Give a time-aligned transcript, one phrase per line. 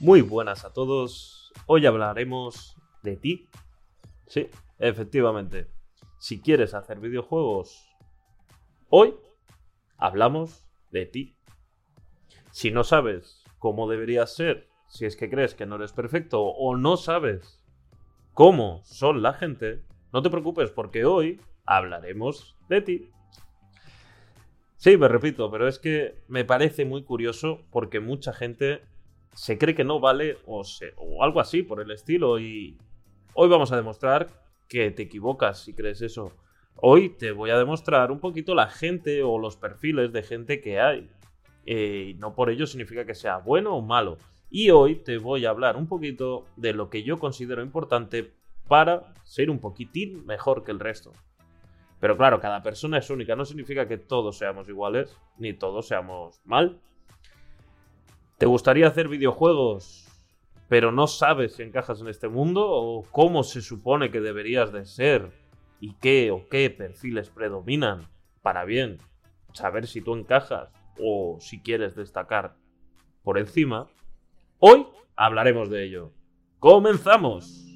[0.00, 1.52] Muy buenas a todos.
[1.66, 3.50] Hoy hablaremos de ti.
[4.26, 5.70] Sí, efectivamente.
[6.18, 7.86] Si quieres hacer videojuegos,
[8.88, 9.14] hoy
[9.98, 11.36] hablamos de ti.
[12.50, 16.78] Si no sabes cómo deberías ser, si es que crees que no eres perfecto o
[16.78, 17.62] no sabes
[18.32, 23.10] cómo son la gente, no te preocupes porque hoy hablaremos de ti.
[24.76, 28.88] Sí, me repito, pero es que me parece muy curioso porque mucha gente
[29.34, 30.62] se cree que no vale o,
[31.22, 32.78] algo así por el estilo y
[33.34, 34.28] hoy vamos a demostrar
[34.68, 36.32] que te equivocas si crees eso.
[36.76, 40.80] Hoy te voy a demostrar un poquito la gente o los perfiles de gente que
[40.80, 41.10] hay.
[41.66, 44.18] Eh, no por ello significa que sea bueno o malo.
[44.50, 48.32] Y hoy te voy a hablar un poquito de lo que yo considero importante
[48.66, 51.12] para ser un poquitín mejor que el resto.
[52.00, 56.40] Pero claro, cada persona es única, no significa que todos seamos iguales, ni todos seamos
[56.44, 56.80] mal.
[58.40, 60.08] ¿Te gustaría hacer videojuegos,
[60.66, 62.66] pero no sabes si encajas en este mundo?
[62.66, 65.30] ¿O cómo se supone que deberías de ser?
[65.78, 68.08] ¿Y qué o qué perfiles predominan?
[68.40, 68.96] Para bien,
[69.52, 72.56] saber si tú encajas o si quieres destacar
[73.22, 73.88] por encima.
[74.58, 76.10] Hoy hablaremos de ello.
[76.60, 77.69] ¡Comenzamos!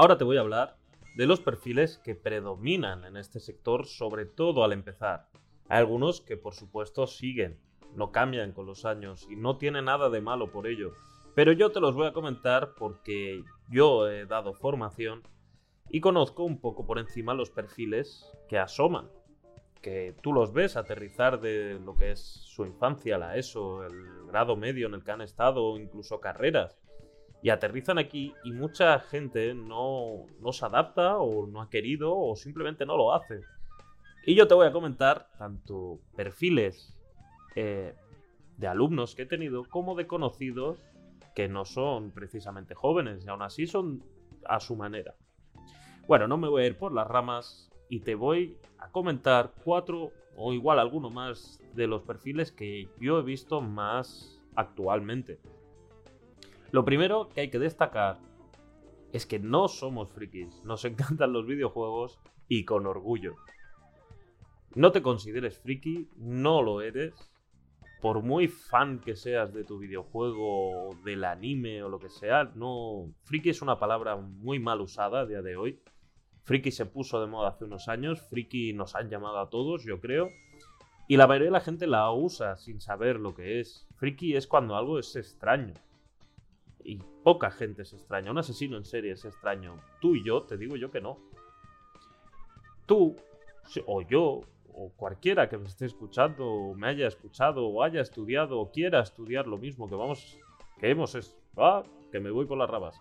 [0.00, 0.78] Ahora te voy a hablar
[1.14, 5.28] de los perfiles que predominan en este sector, sobre todo al empezar.
[5.68, 7.60] Hay algunos que por supuesto siguen,
[7.96, 10.92] no cambian con los años y no tiene nada de malo por ello.
[11.34, 15.22] Pero yo te los voy a comentar porque yo he dado formación
[15.90, 19.10] y conozco un poco por encima los perfiles que asoman.
[19.82, 24.56] Que tú los ves aterrizar de lo que es su infancia, la ESO, el grado
[24.56, 26.79] medio en el que han estado, incluso carreras
[27.42, 32.36] y aterrizan aquí y mucha gente no, no, se adapta o no ha querido o
[32.36, 33.40] simplemente no lo hace.
[34.26, 36.94] Y yo te voy a comentar tanto perfiles
[37.56, 37.94] eh,
[38.58, 40.78] de alumnos que he tenido como de conocidos
[41.34, 44.02] que no son precisamente jóvenes y aún así son
[44.44, 45.14] a su manera.
[46.06, 50.12] Bueno, no me voy a ir por las ramas y te voy a comentar cuatro
[50.36, 55.38] o igual alguno más de los perfiles que yo he visto más actualmente.
[56.72, 58.18] Lo primero que hay que destacar
[59.12, 63.34] es que no somos frikis, nos encantan los videojuegos y con orgullo.
[64.76, 67.14] No te consideres friki, no lo eres.
[68.00, 73.12] Por muy fan que seas de tu videojuego, del anime o lo que sea, no.
[73.24, 75.82] Friki es una palabra muy mal usada a día de hoy.
[76.44, 80.00] Friki se puso de moda hace unos años, friki nos han llamado a todos, yo
[80.00, 80.28] creo.
[81.08, 83.86] Y la mayoría de la gente la usa sin saber lo que es.
[83.96, 85.74] Friki es cuando algo es extraño
[86.84, 88.30] y poca gente es extraña.
[88.30, 89.76] Un asesino en serie es extraño.
[90.00, 91.18] Tú y yo, te digo yo que no.
[92.86, 93.16] Tú,
[93.86, 94.40] o yo,
[94.72, 99.00] o cualquiera que me esté escuchando, o me haya escuchado, o haya estudiado, o quiera
[99.00, 100.38] estudiar lo mismo que vamos,
[100.78, 102.98] que hemos, ah, que me voy por las rabas,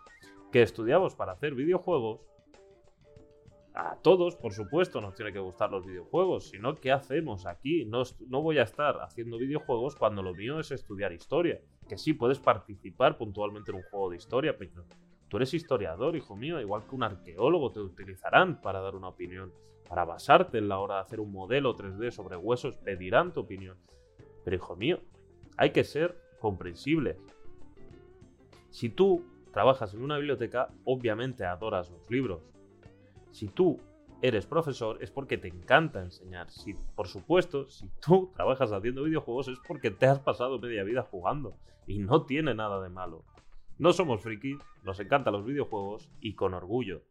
[0.51, 2.22] que estudiamos para hacer videojuegos,
[3.73, 7.85] a todos, por supuesto, nos tiene que gustar los videojuegos, sino ¿qué hacemos aquí?
[7.85, 12.13] No, no voy a estar haciendo videojuegos cuando lo mío es estudiar historia que sí
[12.13, 14.85] puedes participar puntualmente en un juego de historia, pero
[15.27, 19.51] tú eres historiador, hijo mío, igual que un arqueólogo te utilizarán para dar una opinión,
[19.89, 23.78] para basarte en la hora de hacer un modelo 3D sobre huesos, pedirán tu opinión.
[24.45, 24.99] Pero hijo mío,
[25.57, 27.17] hay que ser comprensibles.
[28.69, 32.41] Si tú trabajas en una biblioteca, obviamente adoras los libros.
[33.31, 33.79] Si tú
[34.21, 36.49] eres profesor es porque te encanta enseñar.
[36.49, 41.03] Si, por supuesto, si tú trabajas haciendo videojuegos es porque te has pasado media vida
[41.03, 41.55] jugando.
[41.87, 43.23] Y no tiene nada de malo.
[43.77, 47.01] No somos frikis, nos encantan los videojuegos y con orgullo.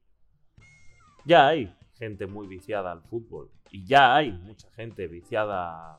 [1.24, 3.50] Ya hay gente muy viciada al fútbol.
[3.70, 5.98] Y ya hay mucha gente viciada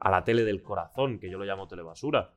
[0.00, 2.34] a la tele del corazón, que yo lo llamo telebasura.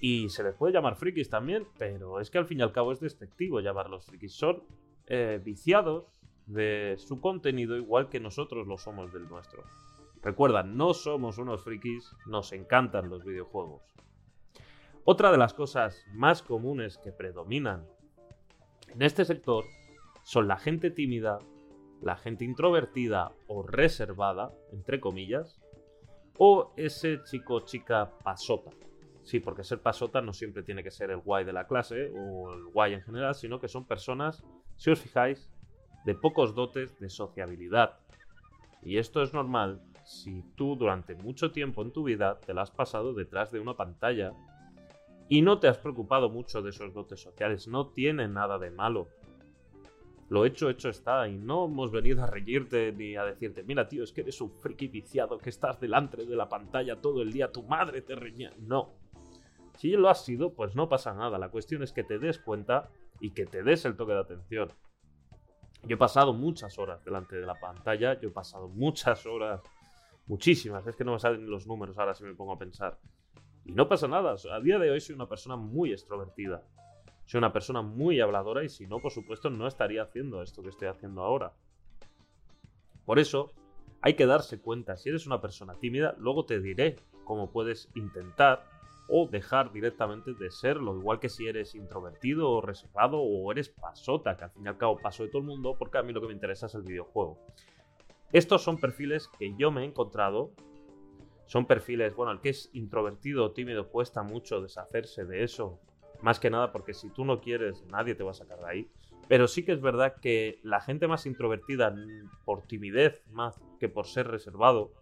[0.00, 2.92] Y se les puede llamar frikis también, pero es que al fin y al cabo
[2.92, 4.34] es despectivo llamarlos frikis.
[4.34, 4.62] Son
[5.06, 6.15] eh, viciados
[6.46, 9.64] de su contenido igual que nosotros lo somos del nuestro.
[10.22, 13.82] Recuerda, no somos unos frikis, nos encantan los videojuegos.
[15.04, 17.86] Otra de las cosas más comunes que predominan
[18.88, 19.64] en este sector
[20.24, 21.38] son la gente tímida,
[22.00, 25.60] la gente introvertida o reservada, entre comillas,
[26.38, 28.70] o ese chico chica pasota.
[29.22, 32.52] Sí, porque ser pasota no siempre tiene que ser el guay de la clase o
[32.52, 34.44] el guay en general, sino que son personas,
[34.76, 35.50] si os fijáis,
[36.06, 37.98] de pocos dotes de sociabilidad.
[38.82, 42.70] Y esto es normal si tú durante mucho tiempo en tu vida te la has
[42.70, 44.32] pasado detrás de una pantalla
[45.28, 47.66] y no te has preocupado mucho de esos dotes sociales.
[47.66, 49.08] No tiene nada de malo.
[50.28, 51.28] Lo hecho, hecho está.
[51.28, 54.52] Y no hemos venido a reírte ni a decirte, mira, tío, es que eres un
[54.52, 58.52] friki viciado que estás delante de la pantalla todo el día, tu madre te reñía.
[58.60, 58.92] No.
[59.76, 61.36] Si lo has sido, pues no pasa nada.
[61.36, 64.68] La cuestión es que te des cuenta y que te des el toque de atención.
[65.86, 69.60] Yo he pasado muchas horas delante de la pantalla, yo he pasado muchas horas,
[70.26, 72.98] muchísimas, es que no me salen los números ahora si me pongo a pensar.
[73.64, 76.64] Y no pasa nada, a día de hoy soy una persona muy extrovertida.
[77.24, 80.70] Soy una persona muy habladora y si no, por supuesto, no estaría haciendo esto que
[80.70, 81.52] estoy haciendo ahora.
[83.04, 83.52] Por eso,
[84.00, 88.64] hay que darse cuenta, si eres una persona tímida, luego te diré cómo puedes intentar
[89.08, 94.36] o dejar directamente de serlo, igual que si eres introvertido o reservado o eres pasota,
[94.36, 96.20] que al fin y al cabo paso de todo el mundo, porque a mí lo
[96.20, 97.38] que me interesa es el videojuego.
[98.32, 100.50] Estos son perfiles que yo me he encontrado.
[101.46, 105.78] Son perfiles, bueno, el que es introvertido o tímido cuesta mucho deshacerse de eso.
[106.22, 108.90] Más que nada porque si tú no quieres, nadie te va a sacar de ahí.
[109.28, 111.94] Pero sí que es verdad que la gente más introvertida
[112.44, 114.92] por timidez más que por ser reservado,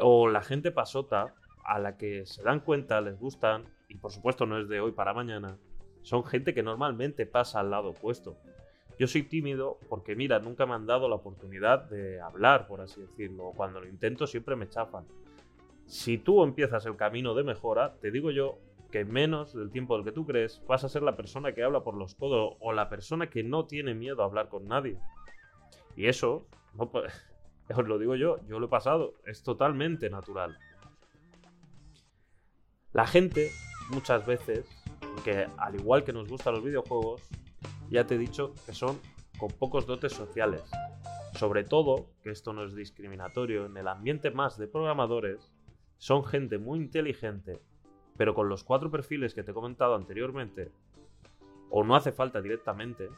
[0.00, 4.46] o la gente pasota, a la que se dan cuenta, les gustan, y por supuesto
[4.46, 5.56] no es de hoy para mañana,
[6.02, 8.36] son gente que normalmente pasa al lado opuesto.
[8.98, 13.00] Yo soy tímido porque, mira, nunca me han dado la oportunidad de hablar, por así
[13.00, 13.52] decirlo.
[13.56, 15.04] Cuando lo intento siempre me chafan.
[15.86, 18.58] Si tú empiezas el camino de mejora, te digo yo
[18.90, 21.80] que menos del tiempo del que tú crees vas a ser la persona que habla
[21.80, 24.98] por los codos o la persona que no tiene miedo a hablar con nadie.
[25.96, 26.90] Y eso, no,
[27.76, 30.56] os lo digo yo, yo lo he pasado, es totalmente natural.
[32.94, 33.50] La gente,
[33.90, 34.64] muchas veces,
[35.24, 37.22] que al igual que nos gustan los videojuegos,
[37.90, 39.00] ya te he dicho que son
[39.36, 40.62] con pocos dotes sociales.
[41.34, 45.52] Sobre todo, que esto no es discriminatorio, en el ambiente más de programadores,
[45.98, 47.60] son gente muy inteligente,
[48.16, 50.70] pero con los cuatro perfiles que te he comentado anteriormente,
[51.70, 53.08] o no hace falta directamente,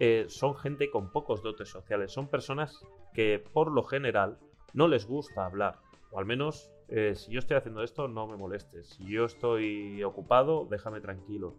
[0.00, 2.12] eh, son gente con pocos dotes sociales.
[2.12, 2.82] Son personas
[3.12, 4.38] que por lo general
[4.72, 8.36] no les gusta hablar, o al menos eh, si yo estoy haciendo esto, no me
[8.36, 8.88] molestes.
[8.90, 11.56] Si yo estoy ocupado, déjame tranquilo.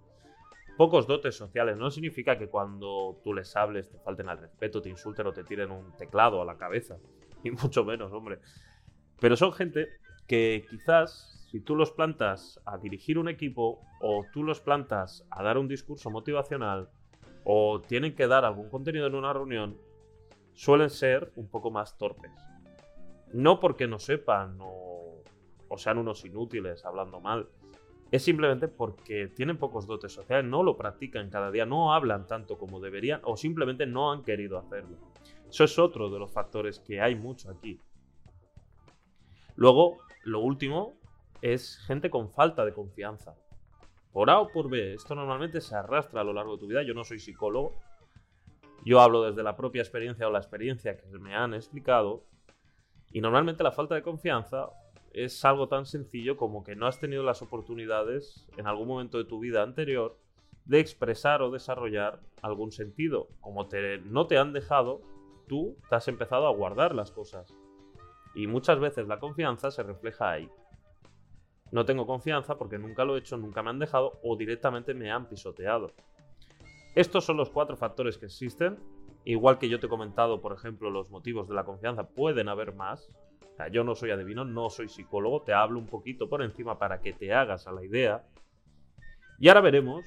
[0.77, 4.89] Pocos dotes sociales no significa que cuando tú les hables te falten al respeto, te
[4.89, 6.97] insulten o te tiren un teclado a la cabeza.
[7.44, 8.39] Ni mucho menos, hombre.
[9.19, 9.88] Pero son gente
[10.27, 15.44] que quizás si tú los plantas a dirigir un equipo o tú los plantas a
[15.44, 16.89] dar un discurso motivacional
[17.44, 19.77] o tienen que dar algún contenido en una reunión,
[20.53, 22.31] suelen ser un poco más torpes.
[23.33, 25.16] No porque no sepan o
[25.69, 27.47] o sean unos inútiles hablando mal.
[28.09, 32.57] Es simplemente porque tienen pocos dotes sociales, no lo practican cada día, no hablan tanto
[32.57, 34.97] como deberían o simplemente no han querido hacerlo.
[35.49, 37.79] Eso es otro de los factores que hay mucho aquí.
[39.55, 40.97] Luego, lo último
[41.41, 43.35] es gente con falta de confianza.
[44.11, 46.83] Por A o por B, esto normalmente se arrastra a lo largo de tu vida.
[46.83, 47.75] Yo no soy psicólogo,
[48.86, 52.24] yo hablo desde la propia experiencia o la experiencia que me han explicado.
[53.12, 54.69] Y normalmente la falta de confianza
[55.17, 59.25] es algo tan sencillo como que no has tenido las oportunidades en algún momento de
[59.25, 60.15] tu vida anterior
[60.65, 63.27] de expresar o desarrollar algún sentido.
[63.41, 65.01] Como te, no te han dejado,
[65.47, 67.51] tú te has empezado a guardar las cosas.
[68.36, 70.50] Y muchas veces la confianza se refleja ahí.
[71.71, 75.09] No tengo confianza porque nunca lo he hecho, nunca me han dejado o directamente me
[75.09, 75.93] han pisoteado.
[76.93, 78.77] Estos son los cuatro factores que existen.
[79.25, 82.75] Igual que yo te he comentado, por ejemplo, los motivos de la confianza, pueden haber
[82.75, 83.09] más
[83.71, 87.13] yo no soy adivino, no soy psicólogo, te hablo un poquito por encima para que
[87.13, 88.23] te hagas a la idea.
[89.39, 90.05] Y ahora veremos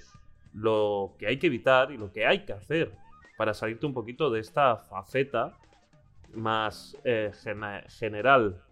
[0.53, 2.93] lo que hay que evitar y lo que hay que hacer
[3.37, 5.57] para salirte un poquito de esta faceta
[6.35, 7.33] más eh,
[7.89, 8.63] general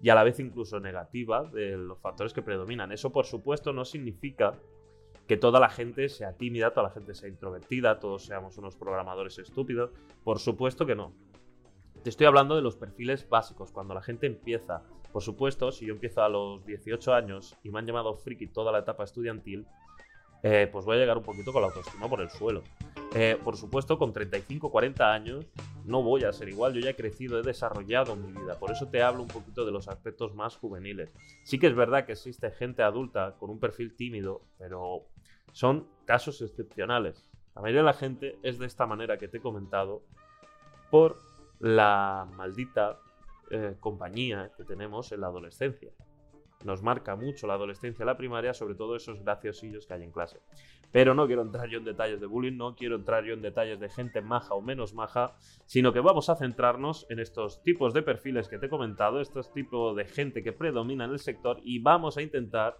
[0.00, 2.92] y a la vez incluso negativa de los factores que predominan.
[2.92, 4.54] Eso por supuesto no significa
[5.26, 9.38] que toda la gente sea tímida, toda la gente sea introvertida, todos seamos unos programadores
[9.38, 9.90] estúpidos.
[10.24, 11.12] Por supuesto que no.
[12.02, 14.82] Te estoy hablando de los perfiles básicos, cuando la gente empieza.
[15.12, 18.70] Por supuesto, si yo empiezo a los 18 años y me han llamado friki toda
[18.70, 19.66] la etapa estudiantil,
[20.42, 22.62] eh, pues voy a llegar un poquito con la autoestima por el suelo.
[23.14, 25.46] Eh, por supuesto, con 35, 40 años,
[25.84, 28.86] no voy a ser igual, yo ya he crecido, he desarrollado mi vida, por eso
[28.88, 31.10] te hablo un poquito de los aspectos más juveniles.
[31.44, 35.06] Sí que es verdad que existe gente adulta con un perfil tímido, pero
[35.52, 37.28] son casos excepcionales.
[37.56, 40.04] La mayoría de la gente es de esta manera que te he comentado
[40.90, 41.16] por
[41.60, 42.98] la maldita
[43.50, 45.90] eh, compañía que tenemos en la adolescencia.
[46.64, 50.40] Nos marca mucho la adolescencia, la primaria, sobre todo esos graciosillos que hay en clase.
[50.90, 53.78] Pero no quiero entrar yo en detalles de bullying, no quiero entrar yo en detalles
[53.78, 55.36] de gente maja o menos maja,
[55.66, 59.52] sino que vamos a centrarnos en estos tipos de perfiles que te he comentado, estos
[59.52, 62.78] tipos de gente que predomina en el sector y vamos a intentar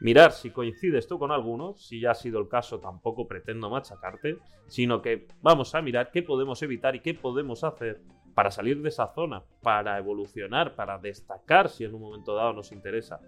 [0.00, 4.38] mirar si coincides tú con algunos, si ya ha sido el caso tampoco pretendo machacarte,
[4.66, 8.00] sino que vamos a mirar qué podemos evitar y qué podemos hacer
[8.34, 12.72] para salir de esa zona, para evolucionar, para destacar si en un momento dado nos
[12.72, 13.20] interesa.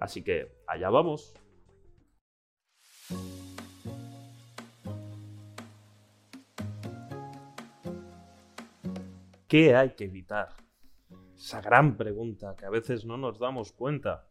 [0.00, 1.34] Así que allá vamos.
[9.48, 10.48] ¿Qué hay que evitar?
[11.36, 14.26] Esa gran pregunta que a veces no nos damos cuenta.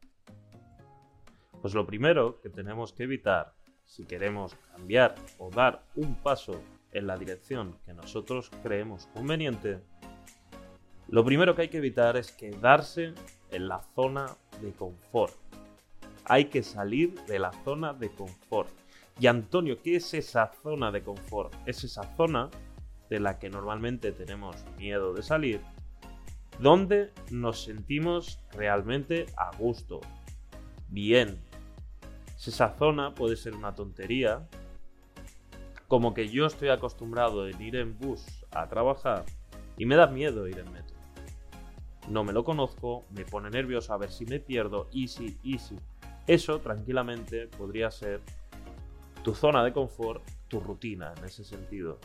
[1.66, 3.56] Pues lo primero que tenemos que evitar
[3.86, 9.80] si queremos cambiar o dar un paso en la dirección que nosotros creemos conveniente,
[11.08, 13.16] lo primero que hay que evitar es quedarse
[13.50, 14.28] en la zona
[14.62, 15.34] de confort.
[16.26, 18.70] Hay que salir de la zona de confort.
[19.20, 21.52] Y Antonio, ¿qué es esa zona de confort?
[21.66, 22.52] Es esa zona
[23.10, 25.62] de la que normalmente tenemos miedo de salir,
[26.60, 30.02] donde nos sentimos realmente a gusto,
[30.90, 31.45] bien.
[32.38, 34.48] Esa zona puede ser una tontería,
[35.88, 39.24] como que yo estoy acostumbrado en ir en bus a trabajar
[39.78, 40.96] y me da miedo ir en metro.
[42.10, 45.76] No me lo conozco, me pone nervioso a ver si me pierdo, easy, easy.
[46.28, 48.22] Eso tranquilamente podría ser
[49.24, 52.00] tu zona de confort, tu rutina en ese sentido.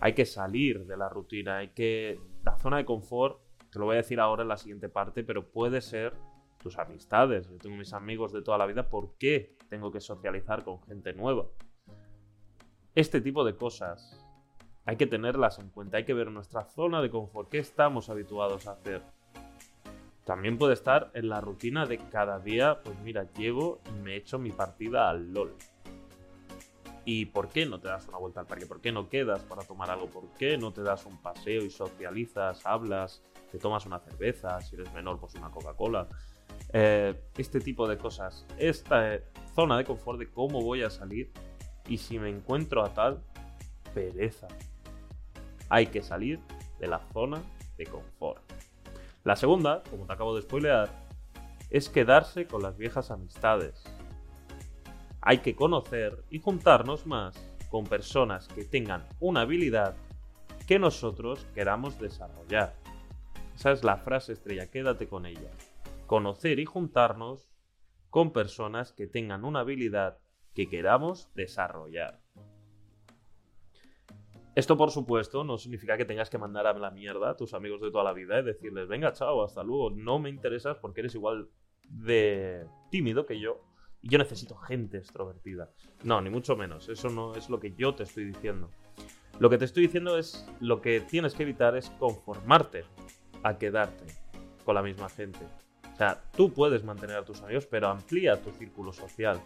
[0.00, 2.20] Hay que salir de la rutina, hay que...
[2.44, 5.50] La zona de confort, te lo voy a decir ahora en la siguiente parte, pero
[5.50, 6.14] puede ser
[6.58, 7.48] tus amistades.
[7.48, 11.12] Yo tengo mis amigos de toda la vida, ¿por qué tengo que socializar con gente
[11.12, 11.46] nueva?
[12.94, 14.24] Este tipo de cosas
[14.84, 18.66] hay que tenerlas en cuenta, hay que ver nuestra zona de confort, qué estamos habituados
[18.66, 19.02] a hacer.
[20.24, 24.38] También puede estar en la rutina de cada día, pues mira, llego y me echo
[24.38, 25.54] mi partida al LOL.
[27.04, 28.66] ¿Y por qué no te das una vuelta al parque?
[28.66, 30.08] ¿Por qué no quedas para tomar algo?
[30.08, 34.60] ¿Por qué no te das un paseo y socializas, hablas, te tomas una cerveza?
[34.60, 36.06] Si eres menor, pues una Coca-Cola.
[36.72, 38.44] Eh, este tipo de cosas.
[38.58, 41.32] Esta eh, zona de confort de cómo voy a salir
[41.88, 43.22] y si me encuentro a tal,
[43.94, 44.48] pereza.
[45.68, 46.40] Hay que salir
[46.78, 47.42] de la zona
[47.76, 48.42] de confort.
[49.24, 50.88] La segunda, como te acabo de spoilear,
[51.70, 53.84] es quedarse con las viejas amistades
[55.20, 57.34] hay que conocer y juntarnos más
[57.68, 59.94] con personas que tengan una habilidad
[60.66, 62.74] que nosotros queramos desarrollar.
[63.54, 65.50] Esa es la frase estrella, quédate con ella.
[66.08, 67.50] Conocer y juntarnos
[68.08, 70.18] con personas que tengan una habilidad
[70.54, 72.22] que queramos desarrollar.
[74.54, 77.82] Esto, por supuesto, no significa que tengas que mandar a la mierda a tus amigos
[77.82, 81.14] de toda la vida y decirles, venga, chao, hasta luego, no me interesas porque eres
[81.14, 81.50] igual
[81.90, 83.60] de tímido que yo
[84.00, 85.70] y yo necesito gente extrovertida.
[86.04, 86.88] No, ni mucho menos.
[86.88, 88.70] Eso no es lo que yo te estoy diciendo.
[89.38, 92.84] Lo que te estoy diciendo es lo que tienes que evitar es conformarte
[93.42, 94.06] a quedarte
[94.64, 95.40] con la misma gente.
[95.98, 99.40] O sea, tú puedes mantener a tus amigos, pero amplía tu círculo social.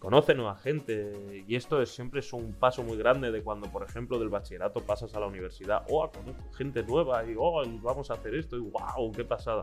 [0.00, 1.44] Conoce nueva gente.
[1.46, 4.80] Y esto es, siempre es un paso muy grande de cuando, por ejemplo, del bachillerato
[4.80, 5.84] pasas a la universidad.
[5.88, 9.62] Oh, conozco gente nueva y oh, vamos a hacer esto y wow, qué pasada.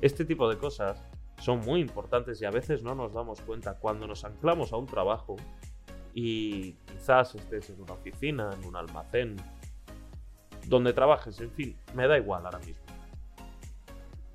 [0.00, 1.06] Este tipo de cosas
[1.36, 4.86] son muy importantes y a veces no nos damos cuenta cuando nos anclamos a un
[4.86, 5.36] trabajo
[6.14, 9.36] y quizás estés en una oficina, en un almacén,
[10.64, 12.81] donde trabajes, en fin, me da igual ahora mismo.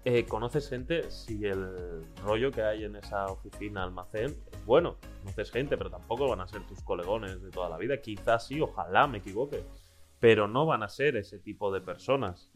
[0.10, 4.96] Eh, conoces gente si el rollo que hay en esa oficina, almacén, es bueno.
[5.20, 8.02] Conoces gente, pero tampoco van a ser tus colegones de toda la vida.
[8.02, 9.66] Quizás sí, ojalá me equivoque.
[10.22, 12.50] Pero no van a ser ese tipo de personas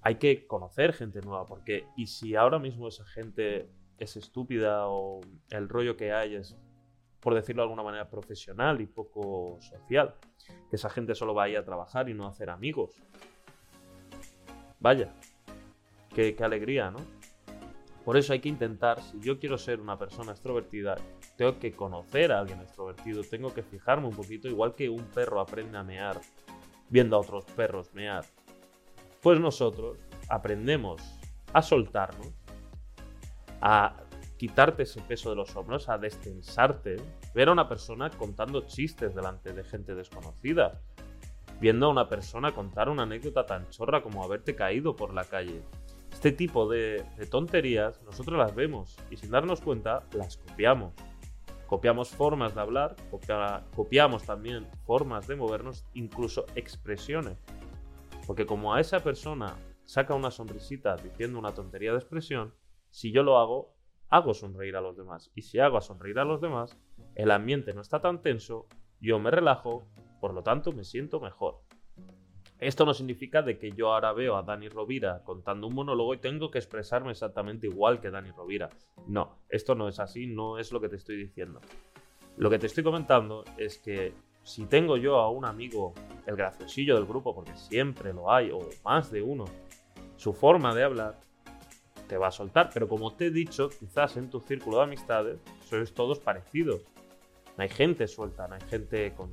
[0.00, 5.20] hay que conocer gente nueva, porque y si ahora mismo esa gente es estúpida o
[5.50, 6.56] el rollo que hay es,
[7.20, 10.16] por decirlo de alguna manera, profesional y poco social,
[10.68, 13.00] que esa gente solo va a ir a trabajar y no a hacer amigos.
[14.80, 15.14] Vaya,
[16.14, 17.00] qué, qué alegría, ¿no?
[18.04, 20.96] Por eso hay que intentar, si yo quiero ser una persona extrovertida,
[21.36, 25.40] tengo que conocer a alguien extrovertido, tengo que fijarme un poquito, igual que un perro
[25.40, 26.20] aprende a mear
[26.88, 28.24] viendo a otros perros mear
[29.22, 31.00] pues nosotros aprendemos
[31.52, 32.32] a soltarnos,
[33.60, 33.96] a
[34.36, 36.96] quitarte ese peso de los hombros, a destensarte,
[37.32, 40.82] ver a una persona contando chistes delante de gente desconocida.
[41.60, 45.62] viendo a una persona contar una anécdota tan chorra como haberte caído por la calle.
[46.12, 50.92] Este tipo de, tonterías nosotros las vemos y sin darnos cuenta las copiamos.
[51.66, 52.96] Copiamos formas de hablar,
[53.74, 57.38] copiamos también formas de movernos, incluso expresiones.
[58.26, 62.54] Porque como a esa persona saca una sonrisita diciendo una tontería de expresión,
[62.90, 63.74] si yo lo hago,
[64.10, 65.32] hago sonreír a los demás.
[65.34, 66.78] Y si hago a sonreír a los demás,
[67.14, 68.68] el ambiente no está tan tenso,
[69.00, 69.88] yo me relajo,
[70.20, 71.62] por lo tanto me siento mejor.
[72.62, 76.18] Esto no significa de que yo ahora veo a Dani Rovira contando un monólogo y
[76.18, 78.70] tengo que expresarme exactamente igual que Dani Rovira.
[79.08, 81.60] No, esto no es así, no es lo que te estoy diciendo.
[82.36, 84.14] Lo que te estoy comentando es que
[84.44, 85.92] si tengo yo a un amigo,
[86.24, 89.44] el graciosillo del grupo, porque siempre lo hay, o más de uno,
[90.16, 91.18] su forma de hablar
[92.06, 92.70] te va a soltar.
[92.72, 96.82] Pero como te he dicho, quizás en tu círculo de amistades sois todos parecidos.
[97.56, 99.32] No hay gente suelta, no hay gente con,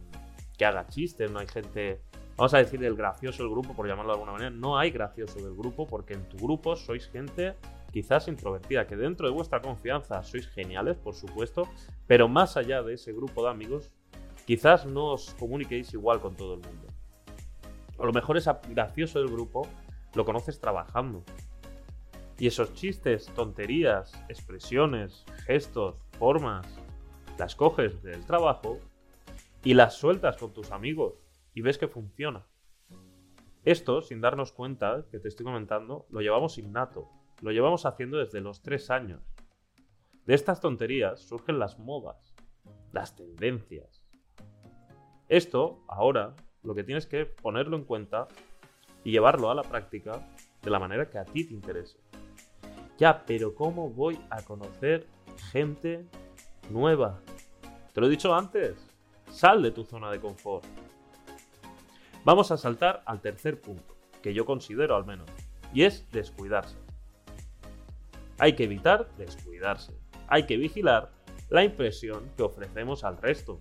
[0.57, 2.01] que haga chistes, no hay gente,
[2.39, 4.49] vamos a decir, el gracioso del grupo, por llamarlo de alguna manera.
[4.49, 7.55] No hay gracioso del grupo porque en tu grupo sois gente
[7.91, 11.67] quizás introvertida, que dentro de vuestra confianza sois geniales, por supuesto,
[12.07, 13.91] pero más allá de ese grupo de amigos,
[14.45, 16.87] quizás no os comuniquéis igual con todo el mundo.
[17.99, 19.67] A lo mejor ese gracioso del grupo
[20.13, 21.23] lo conoces trabajando.
[22.37, 26.65] Y esos chistes, tonterías, expresiones, gestos, formas,
[27.37, 28.79] las coges del trabajo
[29.61, 31.28] y las sueltas con tus amigos
[31.59, 32.47] y ves que funciona.
[33.65, 37.09] Esto, sin darnos cuenta, que te estoy comentando, lo llevamos innato.
[37.41, 39.21] Lo llevamos haciendo desde los tres años.
[40.25, 42.33] De estas tonterías surgen las modas,
[42.93, 44.01] las tendencias.
[45.27, 48.29] Esto, ahora, lo que tienes que ponerlo en cuenta
[49.03, 50.25] y llevarlo a la práctica
[50.61, 51.99] de la manera que a ti te interese.
[52.97, 55.07] Ya, pero ¿cómo voy a conocer
[55.51, 56.07] gente
[56.69, 57.19] nueva?
[57.93, 58.77] Te lo he dicho antes,
[59.29, 60.63] sal de tu zona de confort.
[62.29, 65.27] Vamos a saltar al tercer punto, que yo considero al menos,
[65.73, 66.77] y es descuidarse.
[68.37, 69.93] Hay que evitar descuidarse.
[70.27, 71.09] Hay que vigilar
[71.49, 73.59] la impresión que ofrecemos al resto.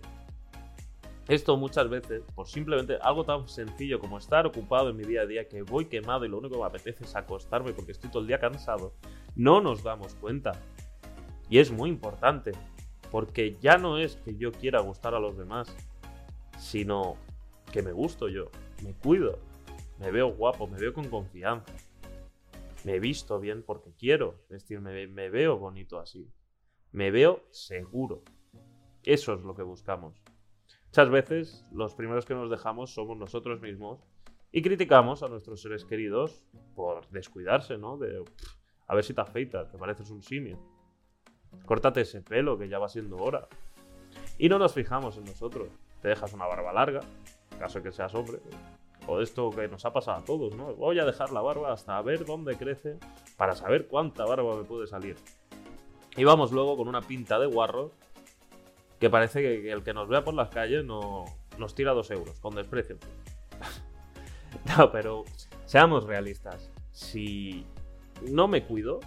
[1.27, 5.25] Esto muchas veces, por simplemente algo tan sencillo como estar ocupado en mi día a
[5.25, 8.21] día, que voy quemado y lo único que me apetece es acostarme porque estoy todo
[8.21, 8.93] el día cansado,
[9.35, 10.51] no nos damos cuenta.
[11.49, 12.51] Y es muy importante,
[13.09, 15.75] porque ya no es que yo quiera gustar a los demás,
[16.59, 17.17] sino
[17.71, 18.49] que me gusto yo,
[18.83, 19.39] me cuido,
[19.99, 21.73] me veo guapo, me veo con confianza,
[22.83, 26.29] me visto bien porque quiero vestirme me veo bonito así,
[26.91, 28.23] me veo seguro.
[29.03, 30.21] Eso es lo que buscamos.
[30.87, 33.99] Muchas veces los primeros que nos dejamos somos nosotros mismos
[34.51, 36.43] y criticamos a nuestros seres queridos
[36.75, 37.97] por descuidarse, ¿no?
[37.97, 38.23] De
[38.87, 40.57] a ver si te afeitas, te pareces un simio.
[41.65, 43.47] Córtate ese pelo que ya va siendo hora.
[44.39, 45.69] Y no nos fijamos en nosotros.
[46.01, 47.01] Te dejas una barba larga,
[47.59, 48.39] caso que seas hombre.
[49.07, 50.73] O esto que nos ha pasado a todos, ¿no?
[50.75, 52.97] Voy a dejar la barba hasta ver dónde crece
[53.37, 55.15] para saber cuánta barba me puede salir.
[56.15, 57.91] Y vamos luego con una pinta de guarro
[58.99, 61.25] que parece que, el que nos vea por las calles no,
[61.57, 62.97] nos tira dos euros, con desprecio.
[64.77, 65.23] no, pero
[65.65, 66.69] seamos realistas.
[66.91, 67.65] Si
[68.23, 68.99] no me cuido,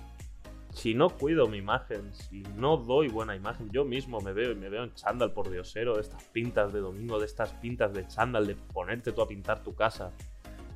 [0.72, 4.54] si no cuido mi imagen, si no doy buena imagen, yo mismo me veo y
[4.54, 8.06] me veo en chándal por diosero, de estas pintas de domingo, de estas pintas de
[8.08, 10.12] chándal, de ponerte tú a pintar tu casa,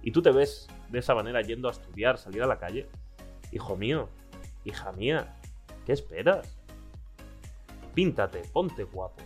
[0.02, 2.88] y tú te ves de esa manera yendo a estudiar, salir a la calle,
[3.52, 4.08] hijo mío,
[4.64, 5.34] hija mía,
[5.86, 6.58] ¿qué esperas?
[7.94, 9.22] Píntate, ponte guapo,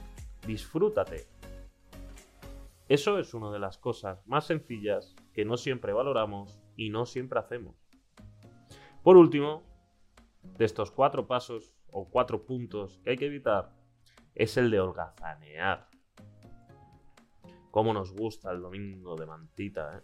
[0.47, 1.27] disfrútate.
[2.89, 7.41] Eso es una de las cosas más sencillas que no siempre valoramos y no siempre
[7.41, 7.75] hacemos.
[9.03, 9.63] Por último,
[10.43, 13.73] de estos cuatro pasos o cuatro puntos que hay que evitar,
[14.35, 15.89] es el de holgazanear.
[17.71, 20.03] Cómo nos gusta el domingo de mantita, ¿eh?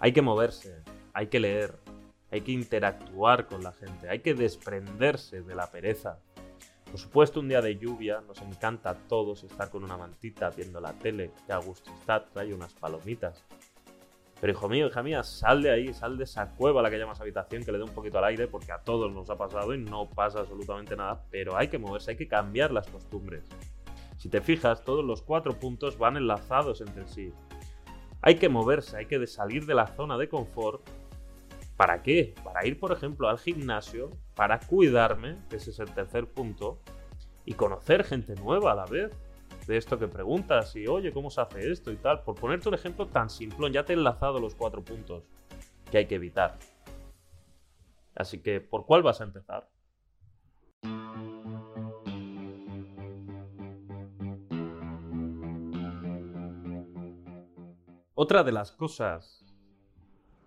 [0.00, 1.78] Hay que moverse, hay que leer,
[2.30, 6.20] hay que interactuar con la gente, hay que desprenderse de la pereza,
[6.94, 10.80] por supuesto, un día de lluvia nos encanta a todos estar con una mantita viendo
[10.80, 13.44] la tele, que a gusto está, trae unas palomitas.
[14.44, 16.98] Pero hijo mío, hija mía, sal de ahí, sal de esa cueva a la que
[16.98, 19.72] llamas habitación, que le dé un poquito al aire, porque a todos nos ha pasado
[19.72, 23.48] y no pasa absolutamente nada, pero hay que moverse, hay que cambiar las costumbres.
[24.18, 27.32] Si te fijas, todos los cuatro puntos van enlazados entre sí.
[28.20, 30.86] Hay que moverse, hay que salir de la zona de confort
[31.78, 32.34] ¿Para qué?
[32.44, 36.80] Para ir, por ejemplo, al gimnasio, para cuidarme, que ese es el tercer punto,
[37.46, 39.10] y conocer gente nueva a la vez.
[39.66, 42.22] De esto que preguntas y, oye, ¿cómo se hace esto y tal?
[42.22, 45.24] Por ponerte un ejemplo tan simplón, ya te he enlazado los cuatro puntos
[45.90, 46.58] que hay que evitar.
[48.14, 49.68] Así que, ¿por cuál vas a empezar?
[58.16, 59.44] Otra de las cosas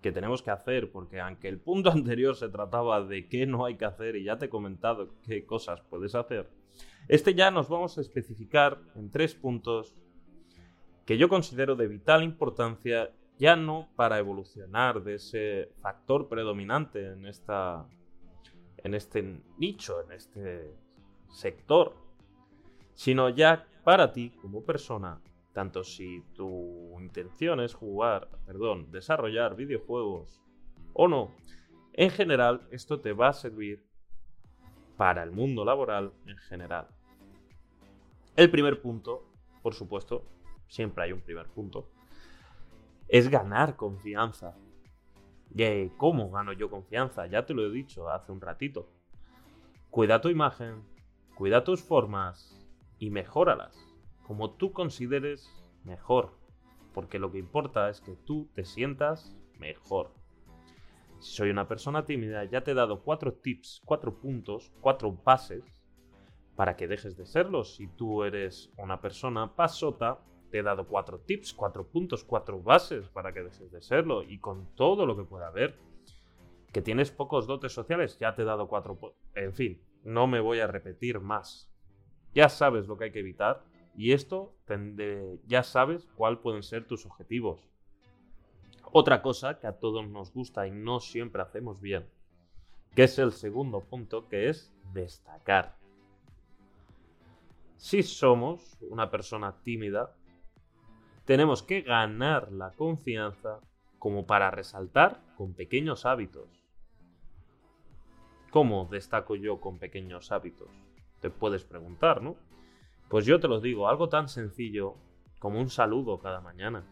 [0.02, 3.76] que tenemos que hacer, porque aunque el punto anterior se trataba de qué no hay
[3.76, 6.50] que hacer y ya te he comentado qué cosas puedes hacer,
[7.08, 9.96] este ya nos vamos a especificar en tres puntos
[11.06, 17.26] que yo considero de vital importancia ya no para evolucionar de ese factor predominante en,
[17.26, 17.88] esta,
[18.78, 20.74] en este nicho, en este
[21.30, 21.96] sector,
[22.94, 25.22] sino ya para ti como persona,
[25.54, 30.42] tanto si tu intención es jugar, perdón, desarrollar videojuegos
[30.94, 31.32] o no,
[31.94, 33.87] en general esto te va a servir
[34.98, 36.88] para el mundo laboral en general.
[38.36, 39.24] El primer punto,
[39.62, 40.26] por supuesto,
[40.68, 41.88] siempre hay un primer punto,
[43.08, 44.56] es ganar confianza.
[45.56, 47.26] ¿Y cómo gano yo confianza?
[47.28, 48.90] Ya te lo he dicho hace un ratito.
[49.90, 50.84] Cuida tu imagen,
[51.36, 52.68] cuida tus formas
[53.00, 53.88] y mejóralas
[54.28, 55.50] como tú consideres
[55.86, 56.38] mejor.
[56.94, 60.12] Porque lo que importa es que tú te sientas mejor.
[61.20, 65.64] Si soy una persona tímida, ya te he dado cuatro tips, cuatro puntos, cuatro bases
[66.56, 67.64] para que dejes de serlo.
[67.64, 70.20] Si tú eres una persona pasota,
[70.52, 74.40] te he dado cuatro tips, cuatro puntos, cuatro bases para que dejes de serlo y
[74.40, 75.78] con todo lo que pueda haber.
[76.72, 78.98] Que tienes pocos dotes sociales, ya te he dado cuatro...
[79.34, 81.72] En fin, no me voy a repetir más.
[82.34, 83.64] Ya sabes lo que hay que evitar
[83.96, 84.56] y esto
[85.48, 87.68] ya sabes cuáles pueden ser tus objetivos.
[88.92, 92.08] Otra cosa que a todos nos gusta y no siempre hacemos bien,
[92.96, 95.76] que es el segundo punto, que es destacar.
[97.76, 100.16] Si somos una persona tímida,
[101.26, 103.60] tenemos que ganar la confianza
[104.00, 106.48] como para resaltar con pequeños hábitos.
[108.52, 110.70] ¿Cómo destaco yo con pequeños hábitos?
[111.20, 112.36] Te puedes preguntar, ¿no?
[113.10, 114.96] Pues yo te lo digo, algo tan sencillo
[115.40, 116.84] como un saludo cada mañana,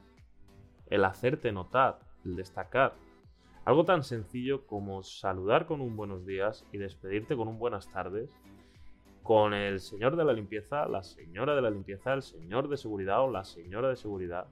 [0.87, 2.93] el hacerte notar, el destacar,
[3.65, 8.35] algo tan sencillo como saludar con un buenos días y despedirte con un buenas tardes
[9.25, 13.23] con el señor de la limpieza, la señora de la limpieza, el señor de seguridad
[13.23, 14.45] o la señora de seguridad,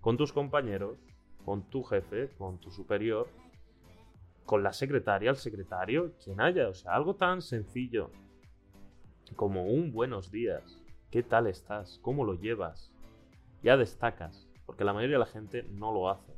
[0.00, 0.96] con tus compañeros,
[1.44, 3.28] con tu jefe, con tu superior,
[4.46, 6.70] con la secretaria, el secretario, quien haya.
[6.70, 8.10] O sea, algo tan sencillo
[9.36, 10.82] como un buenos días.
[11.10, 11.98] ¿Qué tal estás?
[12.00, 12.90] ¿Cómo lo llevas?
[13.62, 16.34] Ya destacas, porque la mayoría de la gente no lo hace.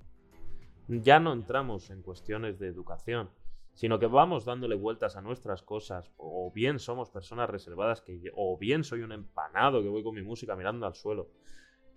[0.88, 3.30] Ya no entramos en cuestiones de educación
[3.76, 8.56] sino que vamos dándole vueltas a nuestras cosas, o bien somos personas reservadas, que, o
[8.56, 11.28] bien soy un empanado que voy con mi música mirando al suelo.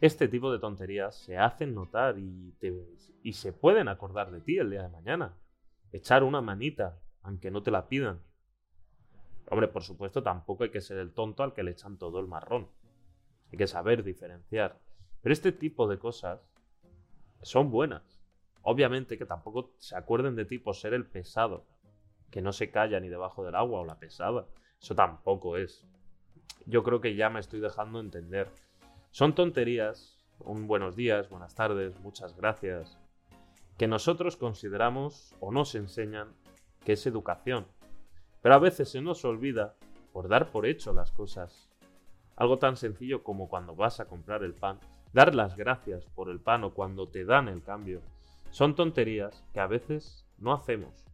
[0.02, 2.54] Este tipo de tonterías se hacen notar y,
[3.24, 5.38] y se pueden acordar de ti el día de mañana.
[5.94, 8.22] Echar una manita, aunque no te la pidan.
[9.50, 12.28] Hombre, por supuesto, tampoco hay que ser el tonto al que le echan todo el
[12.28, 12.68] marrón.
[13.54, 14.82] Hay que saber diferenciar.
[15.21, 16.39] Pero este tipo de cosas
[17.41, 18.19] son buenas.
[18.62, 21.65] Obviamente que tampoco se acuerden de ti por ser el pesado,
[22.29, 24.45] que no se calla ni debajo del agua o la pesada.
[24.79, 25.86] Eso tampoco es.
[26.65, 28.49] Yo creo que ya me estoy dejando entender.
[29.12, 32.97] Son tonterías, un buenos días, buenas tardes, muchas gracias,
[33.77, 36.34] que nosotros consideramos o nos enseñan
[36.86, 37.65] que es educación.
[38.41, 39.75] Pero a veces se nos olvida
[40.13, 41.69] por dar por hecho las cosas.
[42.36, 44.79] Algo tan sencillo como cuando vas a comprar el pan,
[45.13, 48.02] dar las gracias por el pan o cuando te dan el cambio
[48.52, 51.06] son tonterías que a veces no hacemos.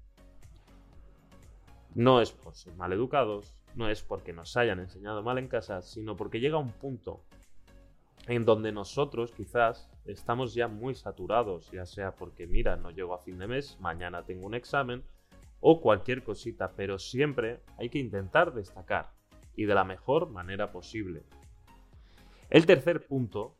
[1.93, 5.81] No es por ser mal educados, no es porque nos hayan enseñado mal en casa,
[5.81, 7.23] sino porque llega un punto
[8.27, 13.19] en donde nosotros quizás estamos ya muy saturados, ya sea porque, mira, no llego a
[13.19, 15.03] fin de mes, mañana tengo un examen
[15.59, 19.11] o cualquier cosita, pero siempre hay que intentar destacar
[19.55, 21.23] y de la mejor manera posible.
[22.49, 23.54] El tercer punto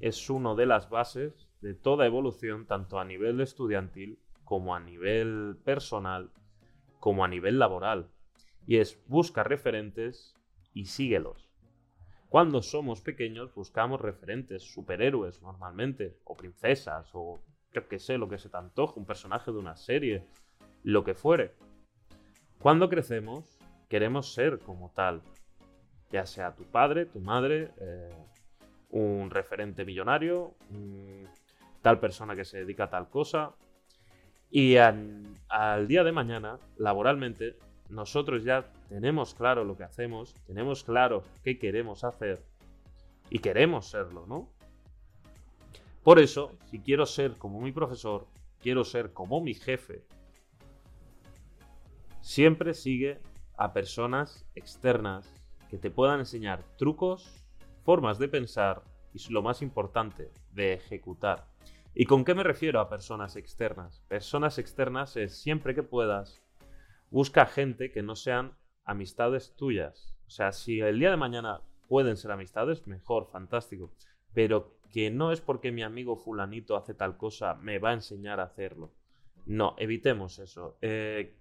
[0.00, 5.56] es uno de las bases de toda evolución, tanto a nivel estudiantil como a nivel
[5.64, 6.30] personal,
[7.00, 8.10] como a nivel laboral.
[8.66, 10.36] Y es busca referentes
[10.72, 11.48] y síguelos.
[12.28, 17.40] Cuando somos pequeños buscamos referentes, superhéroes normalmente, o princesas, o
[17.72, 20.24] yo que sé, lo que se te antoje, un personaje de una serie,
[20.82, 21.54] lo que fuere.
[22.60, 23.58] Cuando crecemos
[23.88, 25.22] queremos ser como tal,
[26.10, 28.10] ya sea tu padre, tu madre, eh,
[28.90, 30.54] un referente millonario,
[31.82, 33.54] tal persona que se dedica a tal cosa.
[34.50, 37.56] Y al, día de mañana, laboralmente,
[37.90, 42.42] nosotros ya tenemos claro lo que hacemos, tenemos claro qué queremos hacer
[43.30, 44.48] y queremos serlo, ¿no?
[46.02, 48.26] Por eso, si quiero ser como mi profesor,
[48.60, 50.04] quiero ser como mi jefe,
[52.22, 53.20] siempre sigue
[53.56, 55.30] a personas externas
[55.68, 57.47] que te puedan enseñar trucos,
[57.88, 58.82] formas de pensar
[59.14, 61.46] y lo más importante, de ejecutar.
[61.94, 64.02] ¿Y con qué me refiero a personas externas?
[64.08, 66.42] Personas externas es siempre que puedas,
[67.08, 68.52] busca gente que no sean
[68.84, 70.14] amistades tuyas.
[70.26, 73.90] O sea, si el día de mañana pueden ser amistades, mejor, fantástico.
[74.34, 78.38] Pero que no es porque mi amigo fulanito hace tal cosa, me va a enseñar
[78.38, 78.92] a hacerlo.
[79.46, 80.76] No, evitemos eso.
[80.82, 81.34] Eh,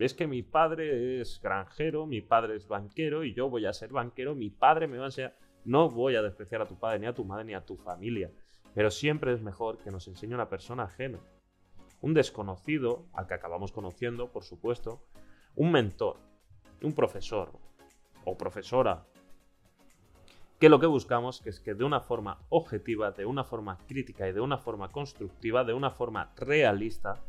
[0.00, 3.92] es que mi padre es granjero, mi padre es banquero y yo voy a ser
[3.92, 5.43] banquero, mi padre me va a enseñar...
[5.64, 8.30] No voy a despreciar a tu padre, ni a tu madre, ni a tu familia.
[8.74, 11.18] Pero siempre es mejor que nos enseñe una persona ajena.
[12.00, 15.00] Un desconocido, al que acabamos conociendo, por supuesto.
[15.54, 16.16] Un mentor,
[16.82, 17.52] un profesor
[18.24, 19.06] o profesora.
[20.58, 24.32] Que lo que buscamos es que de una forma objetiva, de una forma crítica y
[24.32, 27.22] de una forma constructiva, de una forma realista,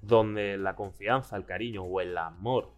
[0.00, 2.70] donde la confianza, el cariño o el amor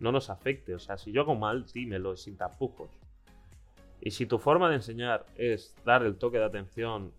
[0.00, 0.74] no nos afecte.
[0.74, 2.90] O sea, si yo hago mal, dímelo sin tapujos.
[4.00, 7.12] Y si tu forma de enseñar es dar el toque de atención,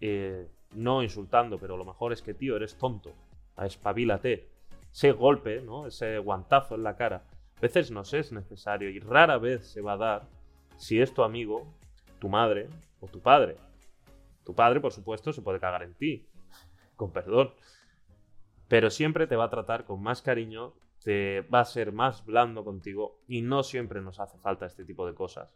[0.00, 3.14] eh, no insultando, pero lo mejor es que, tío, eres tonto,
[3.58, 4.48] espabilate.
[4.92, 5.86] Ese golpe, ¿no?
[5.86, 7.22] Ese guantazo en la cara,
[7.56, 10.28] a veces nos es necesario y rara vez se va a dar
[10.76, 11.66] si es tu amigo,
[12.18, 12.68] tu madre
[13.00, 13.56] o tu padre.
[14.44, 16.26] Tu padre, por supuesto, se puede cagar en ti,
[16.96, 17.52] con perdón.
[18.68, 22.64] Pero siempre te va a tratar con más cariño, te va a ser más blando
[22.64, 25.54] contigo y no siempre nos hace falta este tipo de cosas.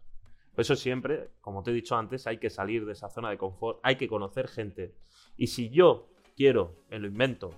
[0.54, 3.38] Por eso siempre, como te he dicho antes, hay que salir de esa zona de
[3.38, 4.94] confort, hay que conocer gente.
[5.36, 7.50] Y si yo quiero, me lo invento,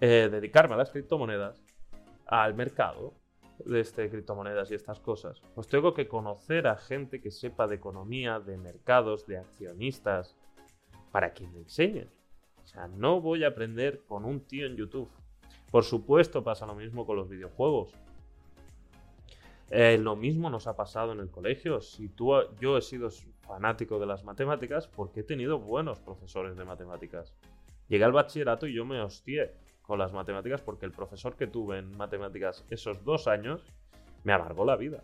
[0.00, 1.62] eh, dedicarme a las criptomonedas,
[2.26, 3.14] al mercado
[3.64, 7.76] de este, criptomonedas y estas cosas, pues tengo que conocer a gente que sepa de
[7.76, 10.36] economía, de mercados, de accionistas,
[11.12, 12.10] para que me enseñen.
[12.64, 15.10] O sea, no voy a aprender con un tío en YouTube.
[15.70, 17.94] Por supuesto pasa lo mismo con los videojuegos.
[19.74, 21.80] Eh, lo mismo nos ha pasado en el colegio.
[21.80, 23.08] Si tú, yo he sido
[23.40, 27.32] fanático de las matemáticas porque he tenido buenos profesores de matemáticas.
[27.88, 31.78] Llegué al bachillerato y yo me hostié con las matemáticas porque el profesor que tuve
[31.78, 33.64] en matemáticas esos dos años
[34.24, 35.02] me amargó la vida.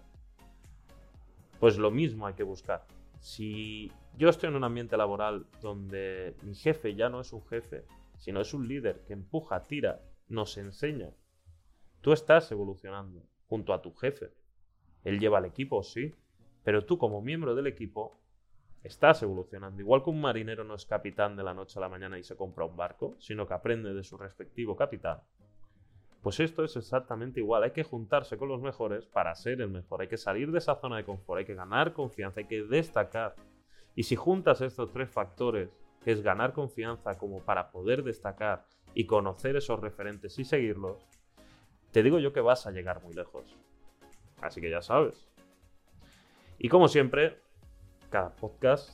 [1.60, 2.84] Pues lo mismo hay que buscar.
[3.20, 7.86] Si yo estoy en un ambiente laboral donde mi jefe ya no es un jefe,
[8.18, 11.08] sino es un líder que empuja, tira, nos enseña,
[12.02, 14.30] tú estás evolucionando junto a tu jefe.
[15.04, 16.14] Él lleva el equipo, sí,
[16.64, 18.18] pero tú como miembro del equipo
[18.82, 19.80] estás evolucionando.
[19.80, 22.36] Igual que un marinero no es capitán de la noche a la mañana y se
[22.36, 25.20] compra un barco, sino que aprende de su respectivo capitán.
[26.22, 27.62] Pues esto es exactamente igual.
[27.62, 30.00] Hay que juntarse con los mejores para ser el mejor.
[30.00, 33.36] Hay que salir de esa zona de confort, hay que ganar confianza, hay que destacar.
[33.94, 35.70] Y si juntas estos tres factores,
[36.04, 41.06] que es ganar confianza como para poder destacar y conocer esos referentes y seguirlos,
[41.92, 43.56] te digo yo que vas a llegar muy lejos.
[44.40, 45.28] Así que ya sabes.
[46.58, 47.40] Y como siempre,
[48.10, 48.90] cada podcast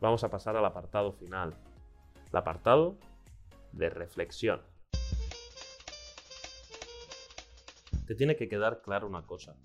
[0.00, 1.54] vamos a pasar al apartado final.
[2.30, 2.98] El apartado
[3.72, 4.60] de reflexión.
[8.06, 9.56] Te tiene que quedar claro una cosa.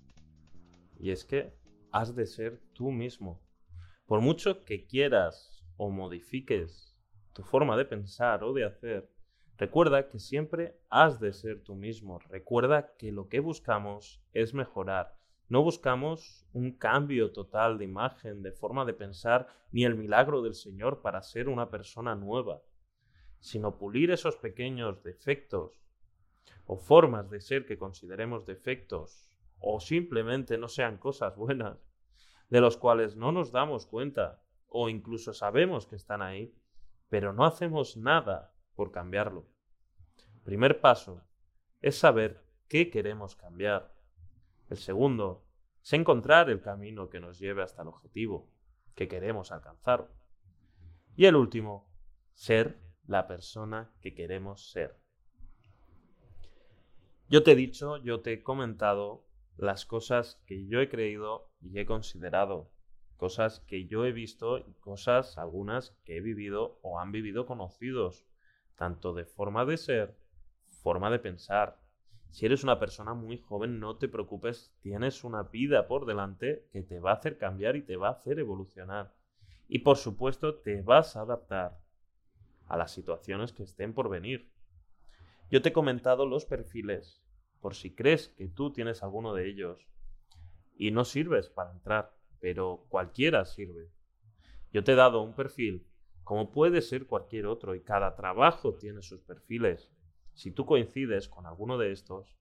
[0.98, 1.54] Y es que
[1.92, 3.40] has de ser tú mismo.
[4.06, 6.96] Por mucho que quieras o modifiques
[7.32, 9.10] tu forma de pensar o de hacer,
[9.58, 12.20] recuerda que siempre has de ser tú mismo.
[12.30, 15.18] Recuerda que lo que buscamos es mejorar.
[15.48, 20.54] No buscamos un cambio total de imagen, de forma de pensar, ni el milagro del
[20.54, 22.62] Señor para ser una persona nueva,
[23.40, 25.72] sino pulir esos pequeños defectos
[26.66, 31.78] o formas de ser que consideremos defectos o simplemente no sean cosas buenas
[32.48, 36.54] de los cuales no nos damos cuenta o incluso sabemos que están ahí,
[37.08, 39.44] pero no hacemos nada por cambiarlo.
[40.44, 41.20] Primer paso
[41.80, 43.92] es saber qué queremos cambiar.
[44.70, 45.44] El segundo
[45.82, 48.48] es encontrar el camino que nos lleve hasta el objetivo
[48.94, 50.08] que queremos alcanzar.
[51.16, 51.90] Y el último,
[52.34, 54.96] ser la persona que queremos ser.
[57.28, 61.80] Yo te he dicho, yo te he comentado las cosas que yo he creído y
[61.80, 62.70] he considerado,
[63.16, 68.27] cosas que yo he visto y cosas algunas que he vivido o han vivido conocidos,
[68.78, 70.16] tanto de forma de ser,
[70.82, 71.78] forma de pensar.
[72.30, 76.82] Si eres una persona muy joven, no te preocupes, tienes una vida por delante que
[76.82, 79.12] te va a hacer cambiar y te va a hacer evolucionar.
[79.66, 81.78] Y por supuesto, te vas a adaptar
[82.68, 84.50] a las situaciones que estén por venir.
[85.50, 87.20] Yo te he comentado los perfiles
[87.60, 89.88] por si crees que tú tienes alguno de ellos
[90.76, 93.90] y no sirves para entrar, pero cualquiera sirve.
[94.72, 95.87] Yo te he dado un perfil
[96.28, 99.90] como puede ser cualquier otro y cada trabajo tiene sus perfiles.
[100.34, 102.36] Si tú coincides con alguno de estos,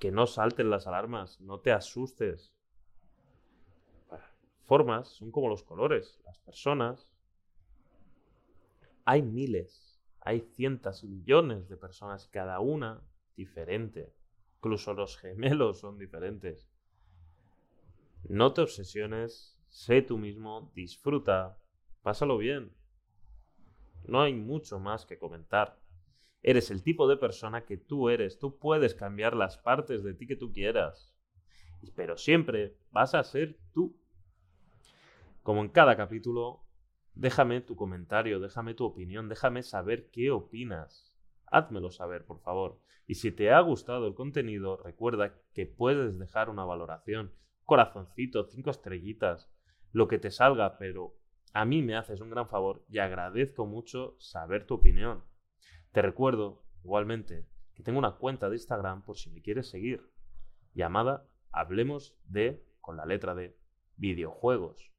[0.00, 2.54] que no salten las alarmas, no te asustes.
[4.64, 7.06] Formas son como los colores, las personas.
[9.04, 13.02] hay miles, hay cientos y millones de personas, cada una
[13.36, 14.14] diferente.
[14.56, 16.66] Incluso los gemelos son diferentes.
[18.26, 21.58] No te obsesiones, sé tú mismo, disfruta,
[22.00, 22.77] pásalo bien.
[24.06, 25.78] No hay mucho más que comentar.
[26.42, 30.26] Eres el tipo de persona que tú eres, tú puedes cambiar las partes de ti
[30.26, 31.14] que tú quieras.
[31.94, 34.00] Pero siempre vas a ser tú.
[35.42, 36.64] Como en cada capítulo,
[37.14, 41.12] déjame tu comentario, déjame tu opinión, déjame saber qué opinas.
[41.46, 42.80] Házmelo saber, por favor.
[43.06, 47.32] Y si te ha gustado el contenido, recuerda que puedes dejar una valoración,
[47.64, 49.50] corazoncito, cinco estrellitas,
[49.92, 51.17] lo que te salga, pero
[51.54, 55.24] a mí me haces un gran favor y agradezco mucho saber tu opinión.
[55.92, 60.10] Te recuerdo, igualmente, que tengo una cuenta de Instagram por si me quieres seguir,
[60.74, 63.56] llamada Hablemos de, con la letra de,
[63.98, 64.92] videojuegos.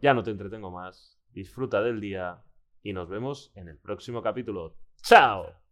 [0.00, 2.42] Ya no te entretengo más, disfruta del día
[2.82, 4.76] y nos vemos en el próximo capítulo.
[5.02, 5.63] ¡Chao!